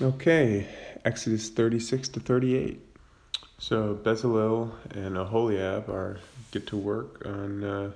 Okay, 0.00 0.66
Exodus 1.04 1.50
36 1.50 2.08
to 2.08 2.20
38. 2.20 2.80
So 3.58 3.94
Bezalel 3.94 4.72
and 4.90 5.18
Aholiab 5.18 5.90
are 5.90 6.18
get 6.50 6.66
to 6.68 6.78
work 6.78 7.22
on 7.26 7.62
uh, 7.62 7.90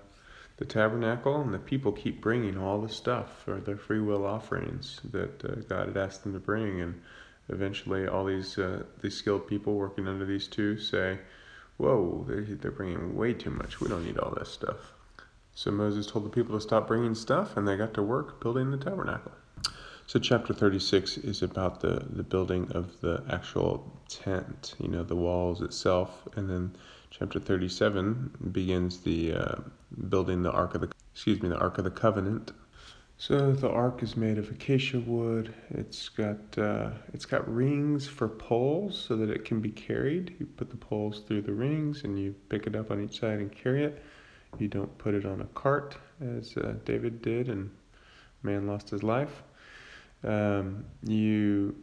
the 0.59 0.67
tabernacle, 0.67 1.41
and 1.41 1.55
the 1.55 1.59
people 1.59 1.93
keep 1.93 2.21
bringing 2.21 2.59
all 2.59 2.83
the 2.83 2.91
stuff 2.91 3.43
for 3.43 3.61
their 3.61 3.79
free 3.79 4.01
will 4.01 4.27
offerings 4.27 5.01
that 5.11 5.43
uh, 5.43 5.55
God 5.71 5.89
had 5.89 5.97
asked 5.97 6.23
them 6.23 6.35
to 6.35 6.39
bring. 6.39 6.83
And 6.83 7.01
eventually, 7.49 8.07
all 8.07 8.27
these 8.27 8.59
uh, 8.59 8.83
these 9.01 9.17
skilled 9.17 9.49
people 9.49 9.75
working 9.75 10.07
under 10.07 10.27
these 10.27 10.47
two 10.47 10.79
say, 10.79 11.19
"Whoa, 11.79 12.27
they're, 12.29 12.43
they're 12.43 12.71
bringing 12.71 13.17
way 13.17 13.33
too 13.33 13.51
much. 13.51 13.81
We 13.81 13.89
don't 13.89 14.05
need 14.05 14.19
all 14.19 14.35
this 14.39 14.51
stuff." 14.51 14.93
So 15.55 15.71
Moses 15.71 16.07
told 16.07 16.27
the 16.27 16.31
people 16.31 16.57
to 16.57 16.61
stop 16.61 16.89
bringing 16.89 17.15
stuff, 17.15 17.57
and 17.57 17.67
they 17.67 17.79
got 17.79 17.95
to 17.95 18.03
work 18.03 18.39
building 18.43 18.71
the 18.71 18.77
tabernacle. 18.77 19.33
So 20.09 20.21
chapter 20.21 20.55
36 20.55 21.19
is 21.19 21.43
about 21.43 21.81
the, 21.81 22.07
the 22.09 22.23
building 22.23 22.71
of 22.71 23.01
the 23.01 23.25
actual 23.29 23.93
tent, 24.09 24.77
you 24.79 24.87
know, 24.87 25.03
the 25.03 25.17
walls 25.17 25.63
itself, 25.63 26.29
and 26.37 26.49
then 26.49 26.77
chapter 27.11 27.41
37 27.41 28.51
begins 28.53 29.01
the 29.01 29.33
uh, 29.33 29.55
building 30.09 30.45
the 30.45 30.53
ark 30.53 30.77
of 30.77 30.83
the 30.83 30.93
excuse 31.13 31.43
me 31.43 31.49
the 31.49 31.59
ark 31.59 31.79
of 31.79 31.85
the 31.85 31.91
covenant. 31.91 32.53
So 33.19 33.51
the 33.51 33.69
ark 33.69 34.01
is 34.05 34.17
made 34.17 34.39
of 34.39 34.49
acacia 34.49 35.01
wood. 35.01 35.53
It's 35.71 36.09
got 36.09 36.57
uh, 36.57 36.91
it's 37.13 37.25
got 37.25 37.53
rings 37.53 38.07
for 38.07 38.29
poles 38.29 38.97
so 39.09 39.17
that 39.17 39.29
it 39.29 39.45
can 39.45 39.61
be 39.61 39.71
carried. 39.71 40.37
You 40.39 40.47
put 40.47 40.71
the 40.71 40.77
poles 40.77 41.23
through 41.27 41.43
the 41.43 41.55
rings 41.55 42.05
and 42.05 42.17
you 42.17 42.33
pick 42.49 42.69
it 42.69 42.77
up 42.77 42.93
on 42.93 43.03
each 43.03 43.19
side 43.19 43.41
and 43.41 43.51
carry 43.51 43.83
it. 43.83 44.01
You 44.57 44.69
don't 44.69 44.97
put 44.99 45.15
it 45.15 45.27
on 45.27 45.41
a 45.41 45.47
cart 45.47 45.97
as 46.21 46.57
uh, 46.57 46.75
David 46.85 47.23
did, 47.23 47.49
and 47.49 47.71
man 48.45 48.69
lost 48.69 48.91
his 48.91 49.03
life. 49.03 49.43
Um, 50.25 50.85
you, 51.03 51.77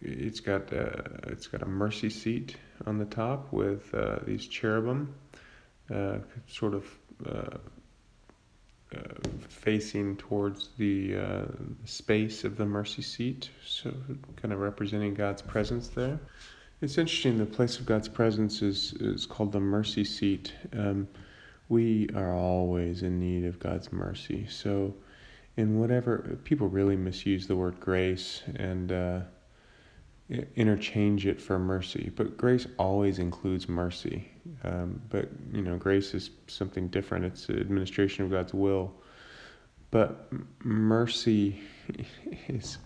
it's 0.00 0.40
got 0.40 0.72
uh, 0.72 1.02
it's 1.24 1.46
got 1.46 1.62
a 1.62 1.66
mercy 1.66 2.10
seat 2.10 2.56
on 2.86 2.98
the 2.98 3.04
top 3.04 3.52
with 3.52 3.92
uh, 3.94 4.18
these 4.24 4.46
cherubim, 4.46 5.14
uh, 5.92 6.18
sort 6.46 6.74
of. 6.74 6.84
Uh, 7.26 7.58
uh, 8.96 9.00
facing 9.50 10.16
towards 10.16 10.70
the 10.78 11.14
uh, 11.14 11.44
space 11.84 12.42
of 12.44 12.56
the 12.56 12.64
mercy 12.64 13.02
seat, 13.02 13.50
so 13.62 13.92
kind 14.36 14.50
of 14.50 14.60
representing 14.60 15.12
God's 15.12 15.42
presence 15.42 15.88
there. 15.88 16.18
It's 16.80 16.96
interesting. 16.96 17.36
The 17.36 17.44
place 17.44 17.78
of 17.78 17.84
God's 17.84 18.08
presence 18.08 18.62
is 18.62 18.94
is 18.94 19.26
called 19.26 19.52
the 19.52 19.60
mercy 19.60 20.04
seat. 20.04 20.54
Um, 20.72 21.06
we 21.68 22.08
are 22.14 22.32
always 22.32 23.02
in 23.02 23.20
need 23.20 23.44
of 23.44 23.58
God's 23.58 23.92
mercy. 23.92 24.46
So, 24.48 24.94
in 25.58 25.80
whatever 25.80 26.38
people 26.44 26.68
really 26.68 26.96
misuse 26.96 27.48
the 27.48 27.56
word 27.56 27.78
grace 27.80 28.42
and 28.54 28.92
uh, 28.92 29.20
interchange 30.54 31.26
it 31.26 31.40
for 31.40 31.58
mercy, 31.58 32.12
but 32.14 32.36
grace 32.36 32.68
always 32.78 33.18
includes 33.18 33.68
mercy. 33.68 34.30
Um, 34.62 35.02
but 35.10 35.28
you 35.52 35.62
know, 35.62 35.76
grace 35.76 36.14
is 36.14 36.30
something 36.46 36.86
different. 36.86 37.24
It's 37.24 37.46
the 37.46 37.58
administration 37.58 38.24
of 38.24 38.30
God's 38.30 38.54
will. 38.54 38.92
But 39.90 40.30
mercy 40.62 41.60
is 42.48 42.78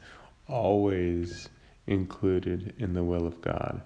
always 0.48 1.50
included 1.86 2.72
in 2.78 2.94
the 2.94 3.04
will 3.04 3.26
of 3.26 3.42
God 3.42 3.82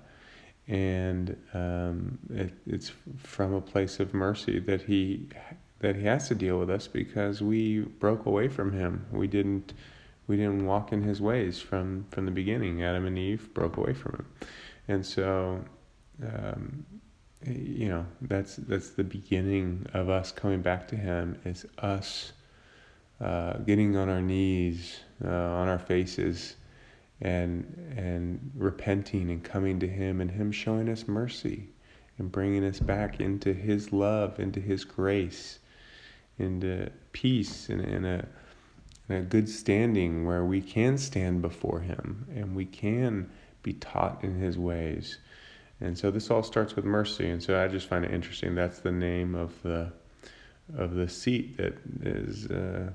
and 0.69 1.37
um, 1.55 2.19
it, 2.31 2.53
it's 2.67 2.93
from 3.19 3.55
a 3.55 3.61
place 3.61 4.00
of 4.00 4.12
mercy 4.12 4.59
that 4.61 4.83
he 4.83 5.28
that 5.80 5.96
he 5.96 6.05
has 6.05 6.28
to 6.28 6.34
deal 6.34 6.58
with 6.58 6.70
us 6.70 6.86
because 6.86 7.42
we 7.42 7.80
broke 7.80 8.27
away 8.27 8.48
from 8.48 8.72
him. 8.72 9.06
We 9.12 9.27
didn't 9.27 9.72
we 10.27 10.36
didn't 10.36 10.66
walk 10.66 10.92
in 10.92 11.02
his 11.02 11.20
ways 11.20 11.60
from 11.60 12.06
from 12.10 12.24
the 12.24 12.30
beginning. 12.30 12.82
Adam 12.82 13.06
and 13.06 13.19
Eve 13.19 13.52
broke 13.55 13.77
away 13.77 13.94
from 13.94 14.14
him, 14.14 14.27
and 14.88 15.06
so 15.06 15.64
um, 16.22 16.84
you 17.44 17.88
know 17.88 18.06
that's 18.22 18.56
that's 18.56 18.91
the 18.91 19.04
beginning 19.04 19.86
of 19.92 20.08
us 20.08 20.32
coming 20.32 20.62
back 20.62 20.88
to 20.88 20.97
him. 20.97 21.38
Is 21.44 21.66
us 21.78 22.32
uh, 23.20 23.59
getting 23.59 23.97
on 23.97 24.09
our 24.09 24.22
knees, 24.22 25.00
uh, 25.25 25.28
on 25.28 25.69
our 25.69 25.78
faces 25.78 26.56
and 27.20 27.92
and 27.97 28.50
repenting 28.54 29.31
and 29.31 29.42
coming 29.42 29.81
to 29.81 29.88
him 29.88 30.20
and 30.20 30.31
him 30.31 30.53
showing 30.53 30.88
us 30.88 31.09
mercy 31.09 31.69
and 32.19 32.31
bringing 32.31 32.65
us 32.65 32.78
back 32.78 33.20
into 33.20 33.53
his 33.54 33.92
love 33.92 34.38
into 34.38 34.60
his 34.60 34.84
grace 34.84 35.59
into 36.38 36.91
peace 37.12 37.69
and, 37.69 37.80
and 37.80 38.06
a, 38.06 38.28
a 39.08 39.20
good 39.20 39.48
standing 39.48 40.26
where 40.26 40.44
we 40.44 40.60
can 40.60 40.98
stand 40.98 41.42
before 41.42 41.80
him 41.80 42.26
and 42.34 42.54
we 42.54 42.64
can 42.64 43.30
be 43.62 43.72
taught 43.74 44.22
in 44.22 44.38
his 44.38 44.58
ways. 44.58 45.19
And 45.80 45.97
so 45.97 46.10
this 46.10 46.30
all 46.30 46.42
starts 46.42 46.76
with 46.76 46.84
mercy. 46.84 47.28
And 47.30 47.42
so 47.42 47.62
i 47.62 47.69
just 47.69 47.88
find 47.88 48.04
it 48.04 48.12
interesting. 48.12 48.54
That's 48.54 48.78
the 48.78 48.92
name 48.92 49.34
of 49.34 49.60
the 49.62 49.92
of 50.76 50.94
the 50.94 51.08
seat 51.08 51.56
that 51.58 51.78
is 52.02 52.50
uh, 52.50 52.91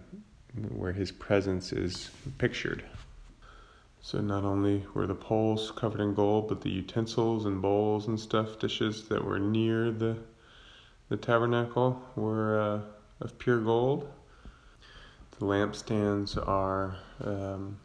where 0.75 0.91
his 0.91 1.09
presence 1.09 1.71
is 1.71 2.09
pictured. 2.37 2.83
So 4.01 4.19
not 4.19 4.43
only 4.43 4.85
were 4.93 5.07
the 5.07 5.15
poles 5.15 5.71
covered 5.71 6.01
in 6.01 6.13
gold, 6.13 6.49
but 6.49 6.61
the 6.61 6.69
utensils 6.69 7.45
and 7.45 7.61
bowls 7.61 8.07
and 8.07 8.19
stuff, 8.19 8.59
dishes 8.59 9.07
that 9.07 9.23
were 9.23 9.39
near 9.39 9.91
the 9.91 10.17
the 11.09 11.17
tabernacle 11.17 12.01
were 12.15 12.59
uh, 12.59 12.79
of 13.21 13.37
pure 13.37 13.59
gold. 13.59 14.11
The 15.39 15.45
lampstands 15.45 16.37
are, 16.37 16.97
um, 17.23 17.79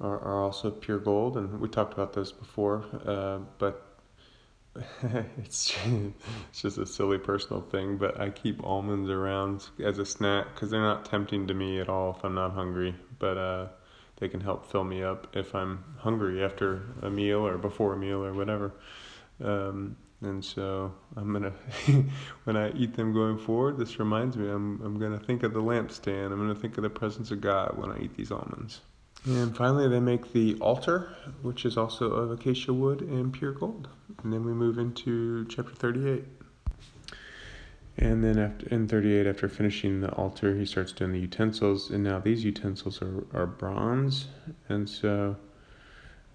are 0.00 0.18
are 0.18 0.44
also 0.44 0.70
pure 0.70 0.98
gold, 0.98 1.36
and 1.36 1.60
we 1.60 1.68
talked 1.68 1.94
about 1.94 2.12
those 2.12 2.32
before. 2.32 2.84
Uh, 3.04 3.38
but 3.58 3.82
it's 5.38 5.76
it's 6.50 6.62
just 6.62 6.78
a 6.78 6.86
silly 6.86 7.18
personal 7.18 7.62
thing. 7.62 7.96
But 7.96 8.20
I 8.20 8.30
keep 8.30 8.62
almonds 8.62 9.10
around 9.10 9.68
as 9.82 9.98
a 9.98 10.06
snack 10.06 10.54
because 10.54 10.70
they're 10.70 10.80
not 10.80 11.04
tempting 11.04 11.46
to 11.46 11.54
me 11.54 11.80
at 11.80 11.88
all 11.88 12.14
if 12.16 12.24
I'm 12.24 12.34
not 12.34 12.52
hungry. 12.52 12.94
But 13.18 13.38
uh, 13.38 13.66
they 14.18 14.28
can 14.28 14.40
help 14.40 14.70
fill 14.70 14.84
me 14.84 15.02
up 15.02 15.28
if 15.34 15.54
I'm 15.54 15.84
hungry 15.98 16.42
after 16.44 16.82
a 17.02 17.10
meal 17.10 17.46
or 17.46 17.58
before 17.58 17.94
a 17.94 17.96
meal 17.96 18.24
or 18.24 18.32
whatever. 18.32 18.72
Um, 19.42 19.96
and 20.22 20.44
so 20.44 20.94
I'm 21.16 21.32
gonna, 21.32 21.52
when 22.44 22.56
I 22.56 22.72
eat 22.72 22.94
them 22.94 23.12
going 23.12 23.38
forward, 23.38 23.78
this 23.78 23.98
reminds 23.98 24.36
me 24.36 24.48
I'm 24.48 24.80
I'm 24.82 24.98
gonna 24.98 25.18
think 25.18 25.42
of 25.42 25.52
the 25.52 25.62
lampstand. 25.62 26.32
I'm 26.32 26.38
gonna 26.38 26.54
think 26.54 26.76
of 26.78 26.82
the 26.82 26.90
presence 26.90 27.30
of 27.30 27.40
God 27.40 27.76
when 27.76 27.90
I 27.90 27.98
eat 27.98 28.16
these 28.16 28.32
almonds. 28.32 28.80
And 29.26 29.56
finally, 29.56 29.88
they 29.88 29.98
make 29.98 30.32
the 30.32 30.56
altar, 30.60 31.16
which 31.42 31.64
is 31.64 31.76
also 31.76 32.12
of 32.12 32.30
acacia 32.30 32.72
wood 32.72 33.00
and 33.00 33.32
pure 33.32 33.52
gold. 33.52 33.88
And 34.22 34.32
then 34.32 34.44
we 34.44 34.52
move 34.52 34.78
into 34.78 35.44
chapter 35.46 35.74
38. 35.74 36.24
And 37.98 38.22
then 38.22 38.38
after 38.38 38.68
in 38.68 38.86
38, 38.86 39.26
after 39.26 39.48
finishing 39.48 40.00
the 40.00 40.12
altar, 40.12 40.54
he 40.54 40.64
starts 40.64 40.92
doing 40.92 41.12
the 41.12 41.18
utensils. 41.18 41.90
And 41.90 42.04
now 42.04 42.20
these 42.20 42.44
utensils 42.44 43.02
are, 43.02 43.24
are 43.32 43.46
bronze. 43.46 44.28
And 44.68 44.88
so 44.88 45.36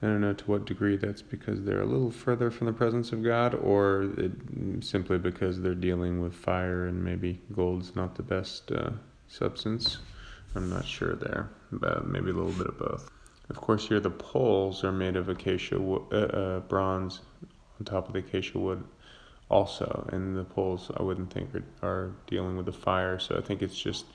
I 0.02 0.08
don't 0.08 0.22
know 0.22 0.34
to 0.34 0.46
what 0.46 0.66
degree 0.66 0.98
that's 0.98 1.22
because 1.22 1.64
they're 1.64 1.82
a 1.82 1.86
little 1.86 2.10
further 2.10 2.50
from 2.50 2.68
the 2.68 2.74
presence 2.74 3.12
of 3.12 3.24
God 3.24 3.54
or 3.54 4.10
it, 4.18 4.32
simply 4.82 5.20
because 5.20 5.62
they're 5.62 5.76
dealing 5.76 6.20
with 6.22 6.34
fire 6.34 6.88
and 6.88 7.04
maybe 7.04 7.40
gold's 7.54 7.96
not 7.96 8.16
the 8.16 8.24
best 8.24 8.72
uh, 8.72 8.92
substance. 9.28 10.00
I'm 10.56 10.70
not 10.70 10.86
sure 10.86 11.16
there, 11.16 11.50
but 11.72 12.08
maybe 12.08 12.32
a 12.32 12.34
little 12.34 12.52
bit 12.52 12.68
of 12.68 12.80
both. 12.80 13.12
Of 13.50 13.58
course, 13.58 13.88
here 13.88 14.00
the 14.00 14.10
poles 14.10 14.84
are 14.84 14.92
made 14.92 15.16
of 15.16 15.30
acacia 15.30 15.80
wo- 15.80 16.08
uh, 16.12 16.16
uh, 16.16 16.60
bronze 16.62 17.20
on 17.80 17.86
top 17.86 18.08
of 18.08 18.14
the 18.14 18.20
acacia 18.20 18.58
wood 18.58 18.84
also, 19.50 20.10
and 20.12 20.36
the 20.36 20.44
poles 20.46 20.90
I 20.98 21.04
wouldn't 21.04 21.32
think 21.32 21.50
are, 21.54 21.64
are 21.84 22.16
dealing 22.28 22.58
with 22.58 22.66
the 22.66 22.72
fire. 22.72 23.20
So 23.20 23.38
I 23.38 23.42
think 23.42 23.62
it's 23.62 23.80
just 23.80 24.06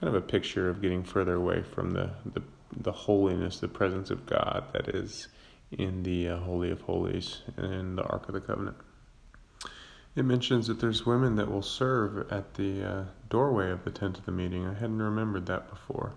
kind 0.00 0.08
of 0.08 0.14
a 0.14 0.26
picture 0.26 0.68
of 0.68 0.80
getting 0.80 1.04
further 1.04 1.34
away 1.34 1.62
from 1.62 1.90
the 1.90 2.10
the, 2.32 2.42
the 2.76 2.92
holiness, 2.92 3.60
the 3.60 3.68
presence 3.68 4.10
of 4.10 4.26
God 4.26 4.64
that 4.72 4.88
is 4.88 5.28
in 5.70 6.02
the 6.02 6.28
uh, 6.28 6.38
holy 6.38 6.70
of 6.70 6.80
holies 6.82 7.42
and 7.56 7.72
in 7.72 7.96
the 7.96 8.02
Ark 8.02 8.28
of 8.28 8.34
the 8.34 8.40
Covenant. 8.40 8.76
It 10.16 10.24
mentions 10.24 10.66
that 10.66 10.80
there's 10.80 11.06
women 11.06 11.36
that 11.36 11.50
will 11.50 11.62
serve 11.62 12.30
at 12.32 12.54
the 12.54 12.82
uh, 12.82 13.04
doorway 13.28 13.70
of 13.70 13.84
the 13.84 13.90
tent 13.90 14.18
of 14.18 14.26
the 14.26 14.32
meeting. 14.32 14.66
I 14.66 14.74
hadn't 14.74 15.00
remembered 15.00 15.46
that 15.46 15.70
before, 15.70 16.14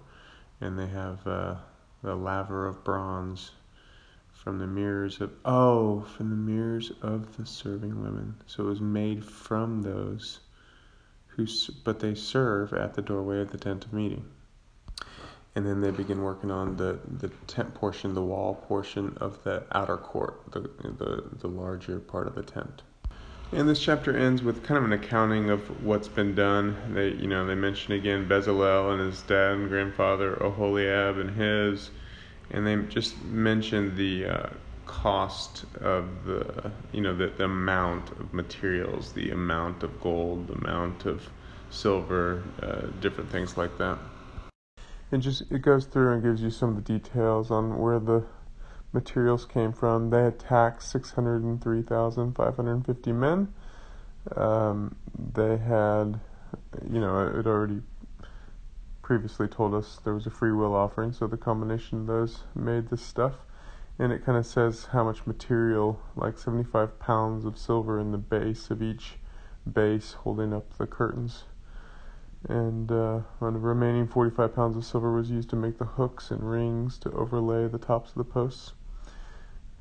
and 0.59 0.79
they 0.79 0.87
have 0.87 1.25
uh, 1.27 1.55
the 2.01 2.15
laver 2.15 2.67
of 2.67 2.83
bronze 2.83 3.51
from 4.43 4.59
the 4.59 4.67
mirrors 4.67 5.21
of 5.21 5.31
oh 5.45 6.01
from 6.01 6.29
the 6.29 6.35
mirrors 6.35 6.91
of 7.01 7.37
the 7.37 7.45
serving 7.45 8.03
women 8.03 8.35
so 8.45 8.63
it 8.65 8.67
was 8.67 8.81
made 8.81 9.23
from 9.23 9.81
those 9.81 10.41
who 11.27 11.47
but 11.85 11.99
they 12.01 12.13
serve 12.13 12.73
at 12.73 12.93
the 12.93 13.01
doorway 13.01 13.39
of 13.39 13.51
the 13.51 13.57
tent 13.57 13.85
of 13.85 13.93
meeting 13.93 14.25
and 15.55 15.65
then 15.65 15.81
they 15.81 15.91
begin 15.91 16.21
working 16.21 16.51
on 16.51 16.77
the 16.77 16.99
the 17.19 17.29
tent 17.47 17.73
portion 17.73 18.13
the 18.13 18.23
wall 18.23 18.55
portion 18.67 19.15
of 19.19 19.43
the 19.43 19.63
outer 19.71 19.97
court 19.97 20.41
the 20.51 20.61
the, 20.61 21.23
the 21.39 21.47
larger 21.47 21.99
part 21.99 22.27
of 22.27 22.35
the 22.35 22.43
tent 22.43 22.83
and 23.53 23.69
this 23.69 23.79
chapter 23.79 24.17
ends 24.17 24.41
with 24.41 24.63
kind 24.63 24.79
of 24.79 24.83
an 24.85 24.93
accounting 24.93 25.51
of 25.51 25.83
what's 25.83 26.07
been 26.07 26.33
done. 26.33 26.75
They, 26.95 27.09
you 27.09 27.27
know, 27.27 27.45
they 27.45 27.53
mention 27.53 27.93
again 27.93 28.27
Bezalel 28.27 28.91
and 28.93 29.01
his 29.01 29.21
dad 29.21 29.51
and 29.51 29.69
grandfather, 29.69 30.35
Oholiab 30.37 31.21
and 31.21 31.29
his, 31.29 31.91
and 32.49 32.65
they 32.65 32.75
just 32.91 33.23
mention 33.25 33.95
the 33.95 34.25
uh, 34.25 34.49
cost 34.85 35.65
of 35.81 36.25
the 36.25 36.71
you 36.91 37.01
know 37.01 37.15
the, 37.15 37.27
the 37.27 37.45
amount 37.45 38.09
of 38.11 38.33
materials, 38.33 39.13
the 39.13 39.29
amount 39.29 39.83
of 39.83 40.01
gold, 40.01 40.47
the 40.47 40.53
amount 40.53 41.05
of 41.05 41.29
silver, 41.69 42.43
uh, 42.61 42.87
different 43.01 43.29
things 43.29 43.55
like 43.55 43.77
that. 43.77 43.99
It 45.13 45.19
just 45.19 45.43
it 45.51 45.61
goes 45.61 45.85
through 45.85 46.13
and 46.13 46.23
gives 46.23 46.41
you 46.41 46.49
some 46.49 46.69
of 46.69 46.75
the 46.75 46.81
details 46.81 47.51
on 47.51 47.77
where 47.77 47.99
the 47.99 48.23
materials 48.93 49.45
came 49.45 49.71
from. 49.71 50.09
They 50.09 50.25
attacked 50.25 50.81
603,550 50.81 53.11
men. 53.11 53.53
Um, 54.35 54.95
they 55.15 55.57
had, 55.57 56.19
you 56.89 56.99
know, 56.99 57.27
it 57.27 57.45
already 57.45 57.83
previously 59.03 59.47
told 59.47 59.75
us 59.75 59.99
there 60.03 60.15
was 60.15 60.25
a 60.25 60.31
free 60.31 60.51
will 60.51 60.73
offering, 60.73 61.11
so 61.11 61.27
the 61.27 61.37
combination 61.37 61.99
of 61.99 62.07
those 62.07 62.39
made 62.55 62.89
this 62.89 63.03
stuff. 63.03 63.35
And 63.99 64.11
it 64.11 64.25
kind 64.25 64.39
of 64.39 64.47
says 64.47 64.85
how 64.93 65.03
much 65.03 65.27
material, 65.27 66.01
like 66.15 66.39
75 66.39 66.99
pounds 66.99 67.45
of 67.45 67.59
silver 67.59 67.99
in 67.99 68.11
the 68.11 68.17
base 68.17 68.71
of 68.71 68.81
each 68.81 69.19
base 69.71 70.13
holding 70.13 70.53
up 70.53 70.75
the 70.79 70.87
curtains. 70.87 71.43
And 72.49 72.91
uh, 72.91 73.21
the 73.39 73.47
remaining 73.51 74.07
45 74.07 74.53
pounds 74.53 74.75
of 74.75 74.83
silver 74.83 75.13
was 75.13 75.29
used 75.29 75.49
to 75.51 75.55
make 75.55 75.77
the 75.77 75.85
hooks 75.85 76.29
and 76.29 76.49
rings 76.49 76.97
to 76.99 77.11
overlay 77.11 77.67
the 77.67 77.77
tops 77.77 78.11
of 78.11 78.17
the 78.17 78.23
posts. 78.25 78.73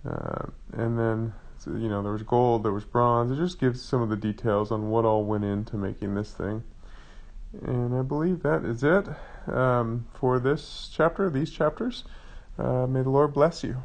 Uh, 0.09 0.47
and 0.73 0.99
then, 0.99 1.33
you 1.67 1.89
know, 1.89 2.03
there 2.03 2.13
was 2.13 2.23
gold, 2.23 2.63
there 2.63 2.73
was 2.73 2.85
bronze. 2.85 3.33
It 3.33 3.37
just 3.37 3.59
gives 3.59 3.83
some 3.83 4.01
of 4.01 4.09
the 4.09 4.17
details 4.17 4.71
on 4.71 4.91
what 4.91 5.05
all 5.05 5.25
went 5.25 5.45
into 5.45 5.77
making 5.77 6.15
this 6.15 6.33
thing. 6.33 6.63
And 7.61 7.95
I 7.95 8.03
believe 8.03 8.43
that 8.43 8.65
is 8.65 8.83
it 8.83 9.07
um, 9.53 10.07
for 10.15 10.39
this 10.39 10.91
chapter, 10.93 11.29
these 11.29 11.51
chapters. 11.51 12.05
Uh, 12.59 12.87
may 12.87 13.03
the 13.03 13.11
Lord 13.11 13.33
bless 13.33 13.65
you. 13.65 13.83